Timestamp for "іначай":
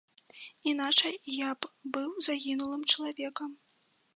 0.71-1.15